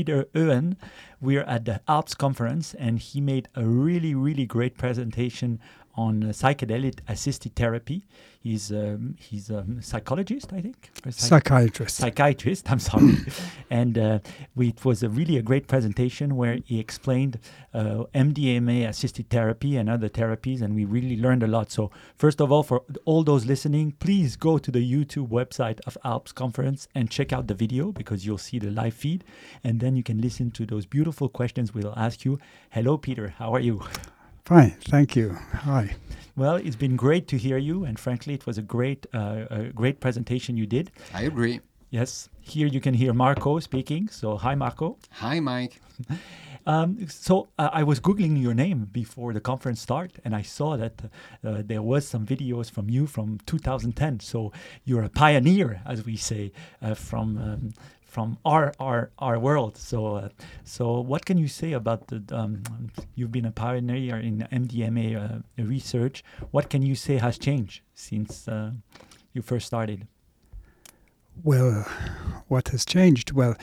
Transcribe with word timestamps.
Peter 0.00 0.24
Oehen. 0.34 0.76
We're 1.20 1.42
at 1.42 1.66
the 1.66 1.82
ALPS 1.86 2.14
conference, 2.14 2.72
and 2.72 2.98
he 2.98 3.20
made 3.20 3.48
a 3.54 3.66
really, 3.66 4.14
really 4.14 4.46
great 4.46 4.78
presentation 4.78 5.60
on 5.96 6.22
uh, 6.24 6.26
psychedelic 6.28 7.00
assisted 7.08 7.54
therapy. 7.56 8.06
He's 8.42 8.72
um, 8.72 9.16
he's 9.18 9.50
a 9.50 9.66
psychologist, 9.80 10.50
I 10.52 10.62
think. 10.62 10.90
psych- 11.10 11.12
Psychiatrist. 11.44 11.96
psychiatrist. 11.96 12.70
I'm 12.72 12.78
sorry, 12.78 13.18
and 13.70 13.98
uh, 13.98 14.18
we, 14.54 14.68
it 14.68 14.82
was 14.84 15.02
a 15.02 15.10
really 15.10 15.36
a 15.36 15.42
great 15.42 15.66
presentation 15.68 16.36
where 16.36 16.58
he 16.64 16.80
explained 16.80 17.38
uh, 17.74 18.04
MDMA 18.14 18.88
assisted 18.88 19.28
therapy 19.28 19.76
and 19.76 19.90
other 19.90 20.08
therapies, 20.08 20.62
and 20.62 20.74
we 20.74 20.86
really 20.86 21.18
learned 21.18 21.42
a 21.42 21.46
lot. 21.46 21.70
So 21.70 21.90
first 22.16 22.40
of 22.40 22.50
all, 22.50 22.62
for 22.62 22.82
all 23.04 23.24
those 23.24 23.44
listening, 23.44 23.92
please 24.00 24.36
go 24.36 24.56
to 24.56 24.70
the 24.70 24.80
YouTube 24.80 25.28
website 25.28 25.80
of 25.86 25.98
Alps 26.02 26.32
Conference 26.32 26.88
and 26.94 27.10
check 27.10 27.34
out 27.34 27.46
the 27.46 27.54
video 27.54 27.92
because 27.92 28.24
you'll 28.24 28.38
see 28.38 28.58
the 28.58 28.70
live 28.70 28.94
feed, 28.94 29.22
and 29.62 29.80
then 29.80 29.96
you 29.96 30.02
can 30.02 30.18
listen 30.20 30.50
to 30.52 30.64
those 30.64 30.86
beautiful 30.86 31.28
questions 31.28 31.74
we'll 31.74 31.92
ask 31.94 32.24
you. 32.24 32.38
Hello, 32.70 32.96
Peter. 32.96 33.34
How 33.36 33.52
are 33.54 33.60
you? 33.60 33.82
Fine, 34.44 34.76
thank 34.82 35.16
you. 35.16 35.36
Hi. 35.52 35.94
Well, 36.36 36.56
it's 36.56 36.76
been 36.76 36.96
great 36.96 37.28
to 37.28 37.36
hear 37.36 37.58
you, 37.58 37.84
and 37.84 37.98
frankly, 37.98 38.34
it 38.34 38.46
was 38.46 38.58
a 38.58 38.62
great, 38.62 39.06
uh, 39.12 39.44
a 39.50 39.64
great 39.74 40.00
presentation 40.00 40.56
you 40.56 40.66
did. 40.66 40.90
I 41.12 41.22
agree. 41.22 41.60
Yes, 41.90 42.28
here 42.40 42.66
you 42.66 42.80
can 42.80 42.94
hear 42.94 43.12
Marco 43.12 43.58
speaking. 43.58 44.08
So, 44.08 44.36
hi, 44.36 44.54
Marco. 44.54 44.96
Hi, 45.10 45.40
Mike. 45.40 45.80
Um, 46.66 47.08
so 47.08 47.48
uh, 47.58 47.70
I 47.72 47.82
was 47.82 48.00
googling 48.00 48.40
your 48.40 48.54
name 48.54 48.86
before 48.92 49.32
the 49.32 49.40
conference 49.40 49.80
start, 49.80 50.12
and 50.24 50.36
I 50.36 50.42
saw 50.42 50.76
that 50.76 51.02
uh, 51.42 51.62
there 51.64 51.82
was 51.82 52.06
some 52.06 52.26
videos 52.26 52.70
from 52.70 52.90
you 52.90 53.06
from 53.06 53.38
2010. 53.46 54.20
So 54.20 54.52
you're 54.84 55.02
a 55.02 55.08
pioneer, 55.08 55.80
as 55.86 56.04
we 56.04 56.16
say, 56.16 56.52
uh, 56.82 56.94
from 56.94 57.38
um, 57.38 57.70
from 58.10 58.38
our 58.44 58.74
our 58.78 59.10
our 59.18 59.38
world. 59.38 59.76
So 59.76 60.16
uh, 60.16 60.28
so 60.64 61.00
what 61.00 61.24
can 61.24 61.38
you 61.38 61.48
say 61.48 61.72
about 61.72 62.08
the? 62.08 62.22
Um, 62.32 62.62
you've 63.14 63.32
been 63.32 63.46
a 63.46 63.52
pioneer 63.52 64.18
in 64.18 64.46
MDMA 64.52 65.08
uh, 65.16 65.62
research. 65.62 66.24
What 66.50 66.68
can 66.68 66.82
you 66.82 66.94
say 66.94 67.16
has 67.18 67.38
changed 67.38 67.82
since 67.94 68.48
uh, 68.48 68.72
you 69.32 69.42
first 69.42 69.66
started? 69.66 70.06
Well, 71.42 71.86
what 72.48 72.68
has 72.68 72.84
changed? 72.84 73.32
Well, 73.32 73.54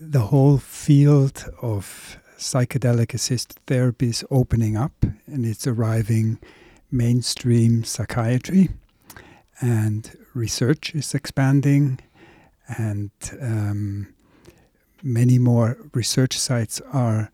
the 0.00 0.20
whole 0.30 0.58
field 0.58 1.44
of 1.62 2.18
psychedelic 2.38 3.14
assisted 3.14 3.58
therapy 3.66 4.08
is 4.08 4.24
opening 4.30 4.76
up 4.76 5.04
and 5.26 5.44
it's 5.44 5.66
arriving 5.66 6.38
mainstream 6.90 7.84
psychiatry, 7.84 8.70
and 9.60 10.16
research 10.34 10.94
is 10.94 11.14
expanding, 11.14 12.00
and 12.76 13.10
um, 13.40 14.08
many 15.02 15.38
more 15.38 15.76
research 15.94 16.38
sites 16.38 16.80
are 16.92 17.30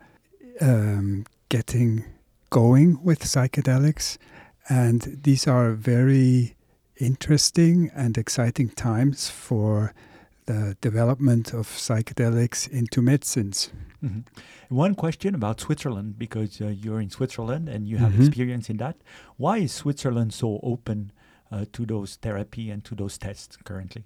um, 0.61 1.25
getting 1.49 2.05
going 2.51 3.03
with 3.03 3.21
psychedelics, 3.25 4.17
and 4.69 5.19
these 5.25 5.47
are 5.49 5.73
very 5.73 6.55
interesting 6.97 7.91
and 7.95 8.17
exciting 8.17 8.69
times 8.71 9.29
for 9.29 9.93
the 10.47 10.77
development 10.81 11.53
of 11.55 11.67
psychedelics 11.69 12.69
into 12.71 13.03
medicines. 13.03 13.71
hmm 14.01 14.21
One 14.69 14.95
question 14.95 15.35
about 15.35 15.61
Switzerland, 15.61 16.19
because 16.19 16.61
uh, 16.61 16.69
you're 16.69 17.01
in 17.01 17.11
Switzerland 17.11 17.69
and 17.69 17.87
you 17.89 17.97
have 17.98 18.13
Mhm. 18.13 18.27
experience 18.27 18.71
in 18.71 18.77
that. 18.79 18.97
Why 19.37 19.59
is 19.59 19.73
Switzerland 19.73 20.33
so 20.33 20.61
open 20.63 21.11
uh, 21.51 21.65
to 21.73 21.87
those 21.87 22.17
therapy 22.17 22.71
and 22.71 22.85
to 22.85 22.95
those 22.95 23.19
tests 23.19 23.57
currently? 23.65 24.05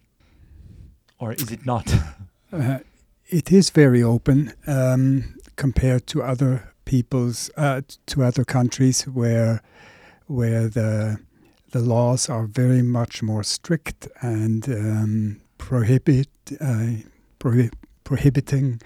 Or 1.19 1.33
is 1.33 1.51
it 1.51 1.65
not? 1.67 1.93
Uh, 2.51 2.79
it 3.29 3.53
is 3.53 3.69
very 3.69 4.03
open 4.03 4.55
um, 4.67 5.37
compared 5.57 6.07
to 6.07 6.23
other 6.23 6.73
people's 6.87 7.51
uh, 7.59 7.83
to 8.07 8.25
other 8.25 8.43
countries 8.43 9.03
where 9.03 9.61
where 10.29 10.67
the 10.67 11.19
the 11.73 11.81
laws 11.81 12.31
are 12.31 12.47
very 12.47 12.81
much 12.81 13.23
more 13.23 13.43
strict 13.43 14.09
and 14.23 14.67
um, 14.71 15.41
prohibit 15.59 16.29
uh, 16.59 17.03
prohi- 17.39 17.71
prohibiting 18.05 18.81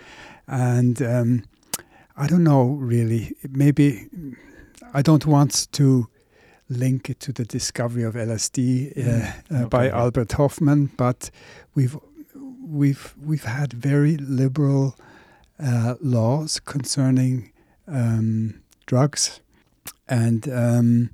and 0.49 1.01
um, 1.01 1.45
I 2.17 2.27
don't 2.27 2.43
know 2.43 2.65
really 2.65 3.37
maybe 3.49 4.09
I 4.93 5.03
don't 5.03 5.25
want 5.25 5.69
to 5.73 6.09
link 6.69 7.09
it 7.11 7.21
to 7.21 7.33
the 7.33 7.45
discovery 7.45 8.03
of 8.03 8.15
LSD 8.15 8.91
uh, 8.91 9.03
Mm, 9.03 9.63
uh, 9.63 9.69
by. 9.69 9.89
Albert 9.91 10.33
Hofmann 10.33 10.91
but 10.97 11.31
we've 11.77 11.97
we've 12.73 13.15
we've 13.23 13.45
had 13.45 13.73
very 13.73 14.17
liberal 14.17 14.97
uh, 15.63 15.95
laws 16.01 16.59
concerning 16.59 17.53
um, 17.87 18.63
drugs, 18.87 19.41
and 20.09 20.49
um, 20.49 21.11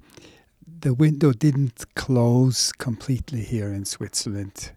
the 0.81 0.95
window 0.95 1.33
didn't 1.33 1.85
close 1.95 2.73
completely 2.73 3.43
here 3.43 3.73
in 3.73 3.85
Switzerland. 3.85 4.71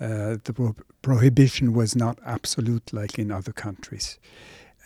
Uh, 0.00 0.38
the 0.42 0.52
pro- 0.54 0.76
prohibition 1.02 1.74
was 1.74 1.94
not 1.94 2.18
absolute 2.24 2.92
like 2.92 3.18
in 3.18 3.30
other 3.30 3.52
countries, 3.52 4.18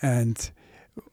and 0.01 0.51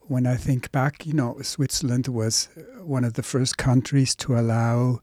when 0.07 0.27
I 0.27 0.37
think 0.37 0.73
back, 0.73 1.07
you 1.07 1.13
know, 1.13 1.39
Switzerland 1.43 2.09
was 2.09 2.49
one 2.83 3.05
of 3.05 3.15
the 3.15 3.23
first 3.23 3.57
countries 3.57 4.15
to 4.17 4.39
allow 4.39 5.01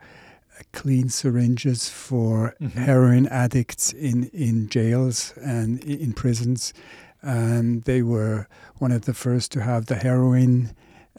clean 0.72 1.10
syringes 1.10 1.90
for 1.90 2.56
Mhm. 2.62 2.72
heroin 2.74 3.28
addicts 3.28 3.94
in, 3.94 4.26
in 4.34 4.68
jails 4.70 5.34
and 5.44 5.84
in 5.84 6.14
prisons. 6.14 6.74
And 7.22 7.84
they 7.84 8.02
were 8.02 8.48
one 8.80 8.92
of 8.92 9.02
the 9.06 9.14
first 9.14 9.52
to 9.52 9.62
have 9.62 9.86
the 9.86 9.96
heroin 9.96 10.72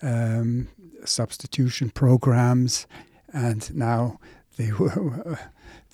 um, 0.02 0.68
substitution 1.04 1.90
programs. 1.90 2.86
And 3.32 3.74
now 3.74 4.18
they 4.56 4.72
were 4.78 5.38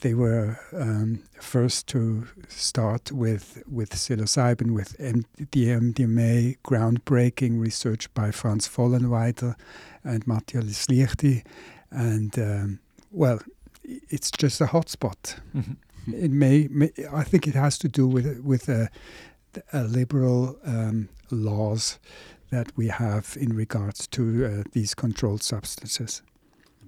they 0.01 0.15
were 0.15 0.57
um, 0.73 1.25
first 1.41 1.89
to 1.89 2.27
start 2.49 3.11
with 3.13 3.63
with 3.69 3.91
psilocybin 3.91 4.71
with 4.73 4.95
M- 5.01 5.25
the 5.53 5.67
MDMA 5.71 6.57
groundbreaking 6.65 7.61
research 7.61 8.13
by 8.15 8.31
Franz 8.31 8.69
Vollenweider 8.69 9.57
and 10.05 10.25
Matthias 10.27 10.87
Liechti, 10.87 11.45
and 11.91 12.39
um, 12.39 12.79
well, 13.11 13.41
it's 13.85 14.31
just 14.31 14.61
a 14.61 14.67
hotspot. 14.67 15.41
Mhm. 15.55 15.77
It 16.15 16.31
may, 16.31 16.69
may 16.71 16.91
I 17.13 17.23
think 17.23 17.47
it 17.47 17.55
has 17.55 17.79
to 17.79 17.89
do 17.89 18.07
with 18.07 18.41
with 18.43 18.69
a, 18.69 18.89
a 19.73 19.83
liberal 19.83 20.57
um, 20.65 21.09
laws 21.31 21.99
that 22.51 22.73
we 22.77 22.89
have 22.89 23.37
in 23.39 23.55
regards 23.55 24.07
to 24.07 24.23
uh, 24.23 24.63
these 24.73 24.95
controlled 24.95 25.43
substances. 25.43 26.23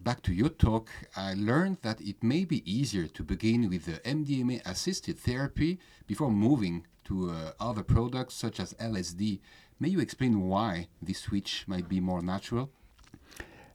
Back 0.03 0.22
to 0.22 0.32
your 0.32 0.48
talk, 0.48 0.88
I 1.14 1.34
learned 1.34 1.78
that 1.82 2.00
it 2.00 2.22
may 2.22 2.47
be 2.47 2.62
easier 2.64 3.06
to 3.09 3.22
begin 3.22 3.69
with 3.69 3.84
the 3.84 4.00
MDMA 4.09 4.62
assisted 4.64 5.19
therapy 5.19 5.78
before 6.06 6.30
moving 6.30 6.86
to 7.04 7.30
uh, 7.30 7.53
other 7.60 7.82
products 7.82 8.34
such 8.34 8.59
as 8.60 8.72
LSD. 8.75 9.41
May 9.78 9.88
you 9.91 10.00
explain 10.00 10.48
why 10.48 10.88
this 11.03 11.19
switch 11.20 11.64
might 11.66 11.88
be 11.88 12.00
more 12.00 12.22
natural? 12.22 12.70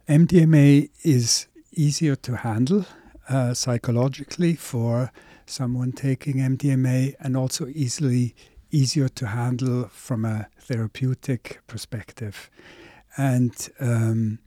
MDMA 0.08 0.90
is 1.04 1.48
easier 1.76 2.16
to 2.16 2.38
handle 2.38 2.86
uh, 3.30 3.54
psychologically 3.54 4.56
for 4.56 5.12
someone 5.46 5.92
taking 5.92 6.38
MDMA 6.38 7.16
and 7.20 7.38
also 7.38 7.68
easily 7.68 8.36
easier 8.72 9.08
to 9.10 9.28
handle 9.28 9.88
from 9.90 10.26
a 10.26 10.48
therapeutic 10.60 11.62
perspective. 11.68 12.50
And 13.18 13.54
um, 13.80 14.40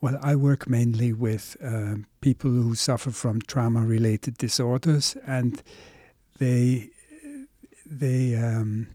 well, 0.00 0.18
I 0.22 0.36
work 0.36 0.68
mainly 0.68 1.12
with 1.12 1.56
um, 1.62 2.06
people 2.20 2.50
who 2.50 2.74
suffer 2.74 3.10
from 3.10 3.40
trauma-related 3.40 4.36
disorders, 4.36 5.16
and 5.26 5.62
they 6.38 6.90
they 7.86 8.34
um, 8.34 8.88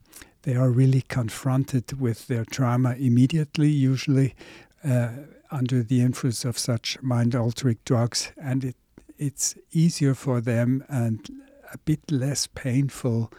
they 0.44 0.56
are 0.56 0.70
really 0.70 1.02
confronted 1.02 2.00
with 2.00 2.28
their 2.28 2.46
trauma 2.46 2.96
immediately, 3.00 3.70
usually 3.70 4.36
uh, 4.84 5.10
under 5.52 5.84
the 5.84 6.02
influence 6.02 6.46
of 6.46 6.58
such 6.58 7.02
mind-altering 7.02 7.80
drugs, 7.86 8.32
and 8.42 8.64
it 8.64 8.76
it's 9.20 9.56
easier 9.72 10.16
for 10.16 10.40
them 10.40 10.84
and 10.88 11.30
a 11.74 11.78
bit 11.80 12.10
less 12.10 12.48
painful 12.48 13.32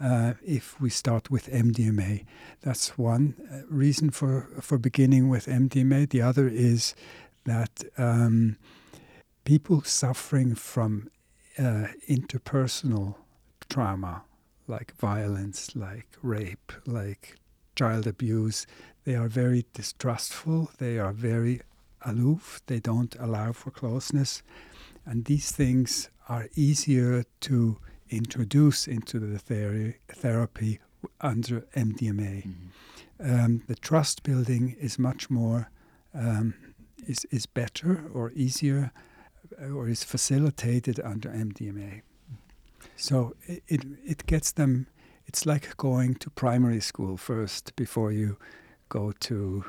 uh, 0.00 0.34
if 0.44 0.80
we 0.80 0.90
start 0.90 1.30
with 1.30 1.50
MDMA. 1.50 2.24
That's 2.60 2.98
one 2.98 3.34
uh, 3.50 3.62
reason 3.68 4.10
for, 4.10 4.48
for 4.60 4.78
beginning 4.78 5.28
with 5.28 5.46
MDMA. 5.46 6.10
The 6.10 6.22
other 6.22 6.48
is 6.48 6.94
that 7.44 7.82
um, 7.96 8.56
people 9.44 9.82
suffering 9.82 10.54
from 10.54 11.08
uh, 11.58 11.88
interpersonal 12.08 13.16
trauma, 13.68 14.24
like 14.66 14.94
violence, 14.96 15.74
like 15.74 16.08
rape, 16.22 16.72
like 16.86 17.36
child 17.74 18.06
abuse, 18.06 18.66
they 19.04 19.14
are 19.14 19.28
very 19.28 19.66
distrustful, 19.72 20.70
they 20.78 20.98
are 20.98 21.12
very 21.12 21.60
aloof, 22.04 22.60
they 22.66 22.80
don't 22.80 23.16
allow 23.18 23.52
for 23.52 23.70
closeness. 23.70 24.42
And 25.04 25.24
these 25.24 25.50
things 25.50 26.08
are 26.28 26.48
easier 26.54 27.24
to 27.40 27.78
introduce 28.10 28.86
into 28.86 29.18
the 29.18 29.38
ther- 29.38 29.96
therapy 30.08 30.78
under 31.20 31.62
MDMA. 31.74 32.46
Mm-hmm. 32.46 33.34
Um, 33.44 33.62
the 33.66 33.74
trust 33.74 34.22
building 34.22 34.76
is 34.80 34.98
much 34.98 35.30
more 35.30 35.70
um, 36.14 36.54
is 37.06 37.24
is 37.30 37.46
better 37.46 38.04
or 38.12 38.32
easier 38.32 38.92
uh, 39.60 39.70
or 39.70 39.88
is 39.88 40.04
facilitated 40.04 41.00
under 41.00 41.28
MDMA. 41.28 42.02
So 42.96 43.34
it, 43.44 43.62
it, 43.68 43.84
it 44.04 44.26
gets 44.26 44.52
them. 44.52 44.86
It's 45.32 45.46
like 45.46 45.74
going 45.78 46.16
to 46.16 46.28
primary 46.28 46.80
school 46.80 47.16
first 47.16 47.74
before 47.74 48.12
you 48.12 48.36
go 48.90 49.12
to 49.20 49.64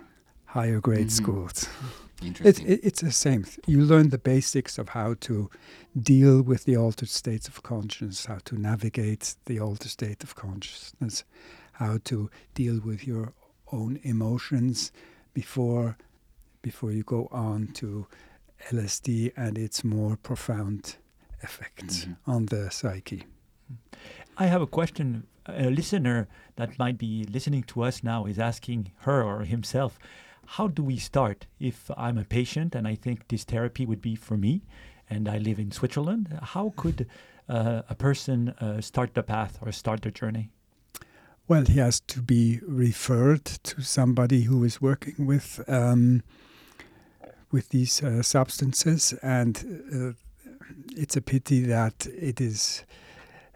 higher 0.47 0.81
grade 0.81 1.07
Mhm. 1.07 1.11
schools. 1.11 1.69
It's 2.17 2.21
Interesting. 2.27 2.67
it, 2.67 2.79
it's 2.83 3.01
the 3.01 3.13
same. 3.13 3.45
You 3.65 3.81
learn 3.85 4.09
the 4.09 4.17
basics 4.17 4.77
of 4.77 4.89
how 4.89 5.13
to 5.21 5.49
deal 5.97 6.41
with 6.41 6.65
the 6.65 6.75
altered 6.75 7.07
states 7.07 7.47
of 7.47 7.63
consciousness, 7.63 8.25
how 8.25 8.39
to 8.43 8.57
navigate 8.59 9.37
the 9.45 9.57
altered 9.61 9.89
state 9.89 10.21
of 10.21 10.35
consciousness, 10.35 11.23
how 11.73 11.97
to 12.03 12.29
deal 12.53 12.81
with 12.81 13.07
your 13.07 13.31
own 13.71 13.99
emotions 14.03 14.91
before 15.33 15.95
before 16.61 16.91
you 16.91 17.03
go 17.03 17.27
on 17.31 17.67
to 17.67 18.05
LSD 18.71 19.31
and 19.37 19.57
its 19.57 19.81
more 19.83 20.17
profound 20.17 20.97
effects 21.41 22.03
Mhm. 22.05 22.17
on 22.27 22.45
the 22.47 22.69
psyche. 22.69 23.23
I 24.37 24.47
have 24.47 24.61
a 24.61 24.67
question. 24.67 25.25
A 25.45 25.69
listener 25.69 26.27
that 26.55 26.79
might 26.79 26.97
be 26.97 27.25
listening 27.25 27.63
to 27.63 27.83
us 27.83 28.03
now 28.03 28.25
is 28.25 28.39
asking 28.39 28.91
her 28.99 29.23
or 29.23 29.43
himself, 29.43 29.99
how 30.45 30.67
do 30.67 30.83
we 30.83 30.97
start 30.97 31.47
if 31.59 31.89
I'm 31.97 32.17
a 32.17 32.23
patient 32.23 32.75
and 32.75 32.87
I 32.87 32.95
think 32.95 33.27
this 33.27 33.43
therapy 33.43 33.85
would 33.85 34.01
be 34.01 34.15
for 34.15 34.37
me 34.37 34.61
and 35.09 35.27
I 35.27 35.37
live 35.37 35.59
in 35.59 35.71
Switzerland? 35.71 36.39
How 36.41 36.73
could 36.75 37.07
uh, 37.49 37.81
a 37.89 37.95
person 37.95 38.49
uh, 38.49 38.81
start 38.81 39.13
the 39.13 39.23
path 39.23 39.59
or 39.61 39.71
start 39.71 40.01
the 40.01 40.11
journey? 40.11 40.49
Well, 41.47 41.65
he 41.65 41.79
has 41.79 41.99
to 41.99 42.21
be 42.21 42.59
referred 42.65 43.43
to 43.45 43.81
somebody 43.81 44.43
who 44.43 44.63
is 44.63 44.81
working 44.81 45.25
with 45.25 45.61
um, 45.67 46.23
with 47.51 47.69
these 47.69 48.01
uh, 48.01 48.23
substances, 48.23 49.13
and 49.21 49.83
uh, 49.93 50.13
it's 50.95 51.17
a 51.17 51.21
pity 51.21 51.61
that 51.65 52.07
it 52.07 52.39
is. 52.39 52.83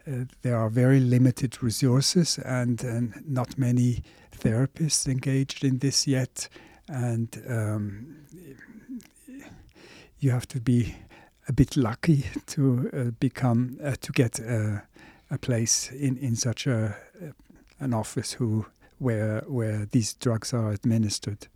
Uh, 0.08 0.24
there 0.42 0.56
are 0.56 0.70
very 0.70 1.00
limited 1.00 1.62
resources 1.62 2.40
and, 2.40 2.82
and 2.84 3.14
not 3.28 3.58
many 3.58 4.04
therapists 4.32 5.08
engaged 5.08 5.66
in 5.66 5.80
this 5.80 6.08
yet, 6.08 6.48
and 6.88 7.44
um, 7.50 8.16
you 10.20 10.32
have 10.32 10.48
to 10.48 10.62
be 10.62 10.96
a 11.50 11.54
bit 11.54 11.76
lucky 11.76 12.26
to 12.46 12.90
uh, 12.94 13.04
become 13.20 13.78
uh, 13.84 13.96
to 14.00 14.12
get 14.14 14.40
a 14.40 15.38
place 15.42 15.92
in 15.92 16.18
in 16.18 16.36
such 16.36 16.68
a 16.68 16.96
an 17.80 17.94
office 17.94 18.34
who 18.34 18.66
where 19.00 19.44
where 19.48 19.86
these 19.92 20.14
drugs 20.14 20.54
are 20.54 20.72
administered. 20.72 21.48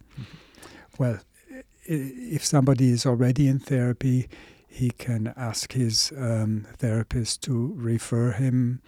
Well, 0.99 1.19
if 1.85 2.45
somebody 2.45 2.91
is 2.91 3.05
already 3.05 3.47
in 3.47 3.59
therapy, 3.59 4.27
he 4.71 4.89
can 4.89 5.33
ask 5.35 5.73
his 5.73 6.13
um, 6.17 6.65
therapist 6.77 7.43
to 7.43 7.73
refer 7.75 8.31
him 8.31 8.81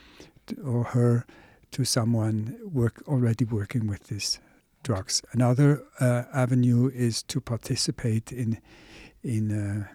or 0.66 0.86
her 0.86 1.26
to 1.72 1.84
someone 1.84 2.58
work 2.64 3.04
already 3.06 3.44
working 3.44 3.86
with 3.88 4.06
these 4.06 4.40
drugs. 4.84 5.22
Another 5.34 5.84
uh, 6.00 6.24
avenue 6.34 6.90
is 6.94 7.22
to 7.24 7.42
participate 7.42 8.32
in 8.32 8.60
in 9.24 9.52
uh, 9.52 9.88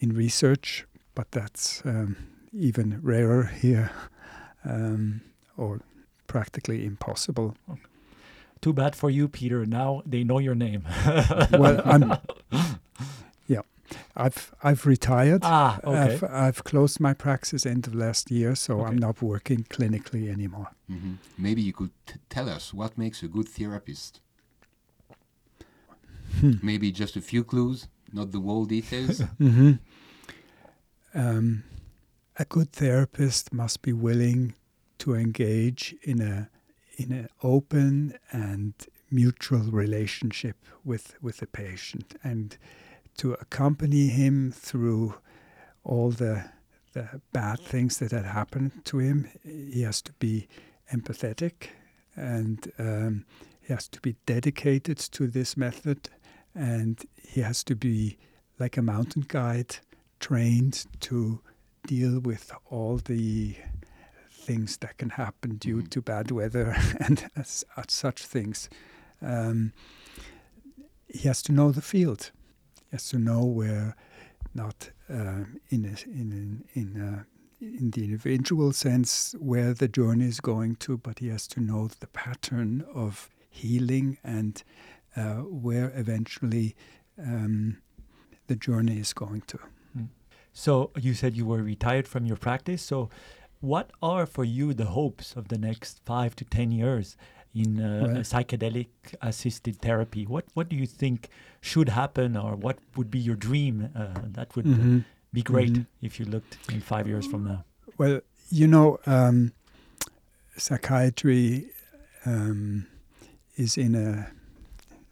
in 0.00 0.14
research, 0.14 0.86
but 1.14 1.30
that's 1.32 1.82
um, 1.84 2.16
even 2.52 3.00
rarer 3.02 3.44
here, 3.60 3.90
um, 4.64 5.20
or 5.58 5.82
practically 6.26 6.86
impossible. 6.86 7.54
Too 8.62 8.72
bad 8.72 8.96
for 8.96 9.10
you, 9.10 9.28
Peter. 9.28 9.66
Now 9.66 10.02
they 10.06 10.24
know 10.24 10.38
your 10.38 10.54
name. 10.54 10.84
well, 11.52 11.82
I'm. 11.84 12.16
Yeah, 13.94 14.24
I've 14.26 14.54
I've 14.62 14.86
retired. 14.86 15.40
ah, 15.44 15.78
okay. 15.84 16.14
I've, 16.14 16.24
I've 16.24 16.64
closed 16.64 17.00
my 17.00 17.14
practice 17.14 17.66
end 17.66 17.86
of 17.86 17.94
last 17.94 18.30
year, 18.30 18.54
so 18.56 18.80
Okay. 18.80 18.90
I'm 18.90 18.98
not 18.98 19.22
working 19.22 19.64
clinically 19.70 20.28
anymore. 20.32 20.68
Mhm. 20.88 21.18
Maybe 21.38 21.62
you 21.62 21.72
could 21.72 21.90
t- 22.06 22.14
tell 22.28 22.48
us 22.48 22.74
what 22.74 22.96
makes 22.98 23.22
a 23.22 23.28
good 23.28 23.48
therapist. 23.48 24.20
Hmm. 26.40 26.54
Maybe 26.62 26.90
just 26.90 27.16
a 27.16 27.20
few 27.20 27.44
clues, 27.44 27.86
not 28.12 28.32
the 28.32 28.40
whole 28.40 28.64
details. 28.66 29.20
hmm 29.38 29.72
Um, 31.14 31.62
a 32.36 32.44
good 32.44 32.72
therapist 32.72 33.52
must 33.52 33.82
be 33.82 33.92
willing 33.92 34.54
to 34.98 35.14
engage 35.14 35.94
in 36.02 36.20
a 36.20 36.48
in 36.96 37.12
an 37.12 37.28
open 37.42 38.14
and 38.32 38.72
mutual 39.10 39.70
relationship 39.70 40.56
with 40.84 41.14
with 41.22 41.36
the 41.36 41.46
patient 41.46 42.14
and 42.24 42.56
to 43.18 43.32
accompany 43.34 44.08
him 44.08 44.52
through 44.52 45.14
all 45.84 46.10
the 46.10 46.44
the 46.92 47.20
bad 47.32 47.58
things 47.58 47.98
that 47.98 48.12
had 48.12 48.24
happened 48.24 48.70
to 48.84 48.98
him. 48.98 49.28
He 49.42 49.82
has 49.82 50.00
to 50.02 50.12
be 50.14 50.46
empathetic 50.92 51.70
and 52.16 52.70
um, 52.78 53.26
he 53.60 53.72
has 53.72 53.88
to 53.88 54.00
be 54.00 54.14
dedicated 54.26 54.98
to 54.98 55.26
this 55.26 55.56
method 55.56 56.08
and 56.54 57.04
he 57.20 57.40
has 57.40 57.64
to 57.64 57.74
be 57.74 58.16
like 58.60 58.76
a 58.76 58.82
mountain 58.82 59.24
guide 59.26 59.78
trained 60.20 60.86
to 61.00 61.40
deal 61.88 62.20
with 62.20 62.52
all 62.70 62.98
the 62.98 63.56
things 64.30 64.76
that 64.76 64.96
can 64.96 65.10
happen 65.10 65.56
due 65.56 65.82
Mhm. 65.82 65.90
to 65.90 66.00
bad 66.02 66.30
weather 66.30 66.76
and 67.00 67.28
as, 67.34 67.64
as 67.76 67.86
such 67.88 68.24
things. 68.24 68.68
Um, 69.20 69.72
he 71.08 71.26
has 71.28 71.42
to 71.42 71.52
know 71.52 71.72
the 71.72 71.82
field. 71.82 72.30
Has 72.94 73.08
to 73.08 73.18
know 73.18 73.44
where, 73.44 73.96
not 74.54 74.90
um, 75.08 75.60
in 75.68 75.84
a, 75.84 76.08
in 76.08 76.62
a, 76.72 76.78
in 76.78 76.88
a, 77.00 77.26
in 77.60 77.90
the 77.90 78.04
individual 78.04 78.72
sense 78.72 79.34
where 79.40 79.74
the 79.74 79.88
journey 79.88 80.26
is 80.26 80.38
going 80.38 80.76
to, 80.76 80.96
but 80.96 81.18
he 81.18 81.26
has 81.26 81.48
to 81.48 81.60
know 81.60 81.88
the 81.88 82.06
pattern 82.06 82.84
of 82.94 83.30
healing 83.50 84.18
and 84.22 84.62
uh, 85.16 85.38
where 85.66 85.92
eventually 85.96 86.76
um, 87.18 87.78
the 88.46 88.54
journey 88.54 89.00
is 89.00 89.12
going 89.12 89.40
to. 89.48 89.58
So 90.52 90.92
you 90.96 91.14
said 91.14 91.36
you 91.36 91.46
were 91.46 91.64
retired 91.64 92.06
from 92.06 92.26
your 92.26 92.36
practice. 92.36 92.80
So, 92.80 93.10
what 93.60 93.90
are 94.00 94.24
for 94.24 94.44
you 94.44 94.72
the 94.72 94.84
hopes 94.84 95.34
of 95.34 95.48
the 95.48 95.58
next 95.58 96.00
five 96.04 96.36
to 96.36 96.44
ten 96.44 96.70
years 96.70 97.16
in 97.54 97.80
uh, 97.80 98.02
Well- 98.06 98.22
psychedelic 98.22 98.88
assisted 99.22 99.80
therapy? 99.80 100.26
What 100.26 100.44
What 100.54 100.68
do 100.68 100.76
you 100.76 100.86
think 100.86 101.28
should 101.60 101.88
happen, 101.90 102.36
or 102.36 102.56
what 102.56 102.78
would 102.96 103.10
be 103.10 103.18
your 103.18 103.36
dream? 103.36 103.88
Uh, 103.94 104.14
that 104.32 104.54
would 104.56 104.66
uh, 104.66 104.70
Mhm. 104.76 105.04
be 105.32 105.42
great 105.42 105.72
Mhm. 105.72 105.86
if 106.02 106.18
you 106.20 106.26
looked 106.26 106.58
in 106.72 106.80
five 106.80 107.06
years 107.08 107.26
from 107.26 107.44
now. 107.44 107.64
Well, 107.98 108.20
you 108.50 108.66
know, 108.66 108.98
um, 109.06 109.52
psychiatry 110.56 111.70
um, 112.26 112.86
is 113.56 113.76
in 113.76 113.94
a 113.94 114.30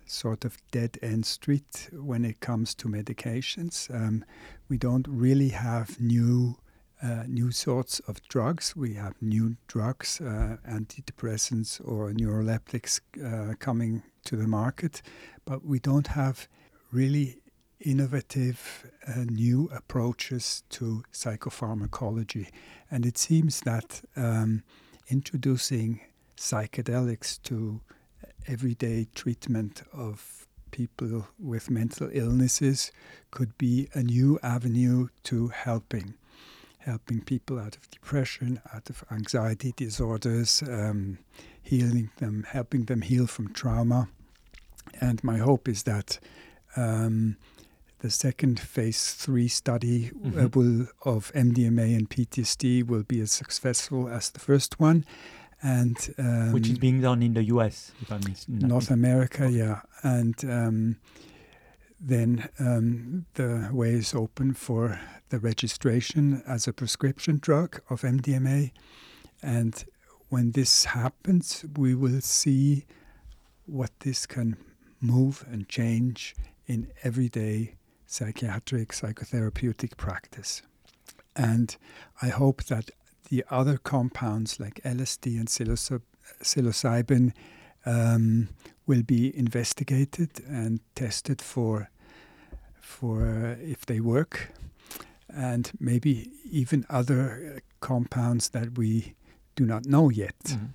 sort 0.07 0.45
of 0.45 0.57
dead 0.71 0.99
end 1.03 1.27
street 1.27 1.89
when 1.93 2.25
it 2.25 2.41
comes 2.41 2.75
to 2.75 2.89
medications. 2.89 3.91
Um, 3.95 4.25
we 4.69 4.79
don't 4.79 5.07
really 5.09 5.51
have 5.51 6.01
new. 6.01 6.57
Uh, 7.03 7.25
new 7.27 7.51
sorts 7.51 7.99
of 8.07 8.23
drugs. 8.29 8.77
We 8.77 8.95
have 8.95 9.21
new 9.21 9.57
drugs, 9.67 10.21
uh, 10.21 10.59
antidepressants 10.71 11.81
or 11.85 12.13
neuroleptics 12.13 13.01
uh, 13.21 13.55
coming 13.59 14.05
to 14.25 14.37
the 14.37 14.47
market, 14.47 15.03
but 15.45 15.65
we 15.65 15.81
don't 15.81 16.07
have 16.07 16.47
really 16.93 17.39
innovative 17.81 18.87
uh, 19.09 19.25
new 19.29 19.69
approaches 19.75 20.63
to 20.71 21.03
psychopharmacology. 21.13 22.47
And 22.89 23.05
it 23.05 23.19
seems 23.19 23.63
that 23.63 24.03
um, 24.15 24.63
introducing 25.09 26.03
psychedelics 26.37 27.43
to 27.43 27.81
everyday 28.47 29.09
treatment 29.13 29.83
of 29.93 30.47
people 30.71 31.27
with 31.39 31.69
mental 31.69 32.09
illnesses 32.13 32.93
could 33.33 33.59
be 33.59 33.89
a 33.93 34.05
new 34.05 34.39
avenue 34.43 35.09
to 35.25 35.49
helping. 35.49 36.15
Helping 36.85 37.21
people 37.21 37.59
out 37.61 37.77
of 37.77 37.89
depression, 37.91 38.61
out 38.75 38.91
of 38.91 39.05
anxiety 39.11 39.73
disorders, 39.77 40.63
um, 40.69 41.19
healing 41.63 42.11
them, 42.19 42.45
helping 42.49 42.87
them 42.87 43.03
heal 43.03 43.27
from 43.29 43.53
trauma. 43.53 44.09
And 45.01 45.23
my 45.23 45.39
hope 45.39 45.69
is 45.69 45.85
that 45.85 46.19
um, 46.77 47.37
the 48.01 48.11
second 48.11 48.59
phase 48.59 49.13
three 49.15 49.47
study 49.49 50.11
uh, 50.11 50.29
Mhm. 50.49 50.57
will 50.57 50.87
of 51.05 51.31
MDMA 51.35 51.95
and 51.97 52.09
PTSD 52.11 52.83
will 52.83 53.05
be 53.05 53.21
as 53.21 53.31
successful 53.31 54.09
as 54.09 54.31
the 54.31 54.41
first 54.41 54.81
one, 54.81 55.05
and 55.63 55.97
um, 56.19 56.53
which 56.53 56.69
is 56.69 56.79
being 56.79 57.01
done 57.01 57.23
in 57.23 57.35
the 57.35 57.45
U.S. 57.45 57.93
If 58.03 58.11
I'm 58.11 58.23
not 58.49 58.69
North 58.69 58.91
America, 58.91 59.49
yeah, 59.49 59.83
and 60.03 60.35
um, 60.45 60.97
then 62.05 62.49
um, 62.59 63.27
the 63.35 63.69
way 63.73 63.93
is 63.93 64.13
open 64.13 64.55
for 64.55 65.01
the 65.29 65.39
registration 65.39 66.43
as 66.47 66.67
a 66.67 66.73
prescription 66.73 67.39
drug 67.41 67.81
of 67.89 68.03
MDMA, 68.03 68.73
and 69.41 69.85
when 70.29 70.53
this 70.53 70.87
happens, 70.87 71.65
we 71.77 71.95
will 71.95 72.21
see 72.21 72.87
what 73.67 73.91
this 74.01 74.27
can 74.27 74.57
move 75.01 75.45
and 75.51 75.69
change 75.69 76.35
in 76.67 76.91
everyday 77.05 77.77
psychiatric 78.07 78.89
psychotherapeutic 78.91 79.97
practice. 79.97 80.63
And 81.37 81.77
I 82.21 82.29
hope 82.29 82.65
that 82.65 82.91
the 83.29 83.45
other 83.51 83.79
compounds 83.79 84.61
like 84.61 84.81
LSD 84.85 85.39
and 85.39 85.49
psilocybin 86.43 87.33
um, 87.87 88.49
will 88.87 89.03
be 89.03 89.37
investigated 89.37 90.41
and 90.47 90.81
tested 90.95 91.41
for 91.41 91.89
for 92.83 93.27
uh, 93.27 93.63
if 93.63 93.87
they 93.87 94.01
work, 94.01 94.53
and 95.35 95.71
maybe 95.81 96.31
even 96.51 96.85
other 96.91 97.55
uh, 97.57 97.61
compounds 97.81 98.51
that 98.51 98.77
we 98.77 99.15
do 99.57 99.65
not 99.65 99.87
know 99.87 100.11
yet. 100.11 100.39
Mm-hmm. 100.45 100.67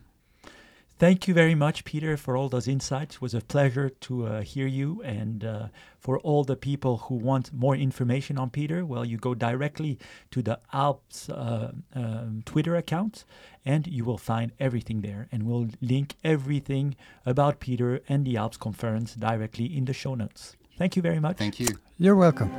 Thank 0.99 1.27
you 1.27 1.35
very 1.35 1.53
much, 1.53 1.85
Peter, 1.85 2.17
for 2.17 2.35
all 2.35 2.49
those 2.49 2.67
insights. 2.67 3.17
It 3.17 3.21
was 3.21 3.35
a 3.35 3.41
pleasure 3.41 3.89
to 3.89 4.25
uh, 4.25 4.41
hear 4.41 4.65
you. 4.65 4.99
And 5.03 5.45
uh, 5.45 5.67
for 5.99 6.17
all 6.21 6.43
the 6.43 6.55
people 6.55 6.97
who 6.97 7.13
want 7.13 7.53
more 7.53 7.75
information 7.75 8.39
on 8.39 8.49
Peter, 8.49 8.83
well, 8.83 9.05
you 9.05 9.17
go 9.17 9.35
directly 9.35 9.99
to 10.31 10.41
the 10.41 10.59
Alps 10.73 11.29
uh, 11.29 11.71
um, 11.93 12.41
Twitter 12.45 12.75
account 12.75 13.25
and 13.63 13.85
you 13.85 14.05
will 14.05 14.17
find 14.17 14.53
everything 14.59 15.01
there. 15.01 15.27
And 15.31 15.43
we'll 15.43 15.67
link 15.81 16.15
everything 16.23 16.95
about 17.27 17.59
Peter 17.59 18.01
and 18.09 18.25
the 18.25 18.35
Alps 18.35 18.57
conference 18.57 19.13
directly 19.13 19.65
in 19.65 19.85
the 19.85 19.93
show 19.93 20.15
notes. 20.15 20.55
Thank 20.77 20.95
you 20.95 21.01
very 21.01 21.19
much. 21.19 21.37
Thank 21.37 21.59
you. 21.59 21.67
You're 21.97 22.15
welcome. 22.15 22.51